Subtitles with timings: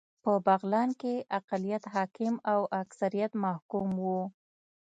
[0.23, 4.07] په بغلان کې اقلیت حاکم او اکثریت محکوم و